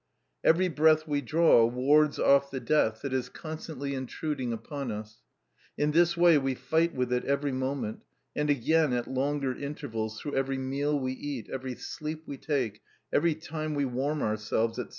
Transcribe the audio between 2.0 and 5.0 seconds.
off the death that is constantly intruding upon